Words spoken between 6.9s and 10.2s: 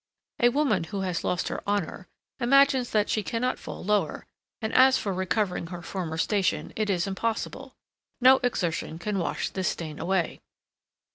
impossible; no exertion can wash this stain